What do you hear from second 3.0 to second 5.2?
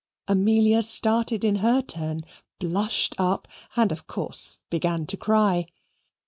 up, and, of course, began to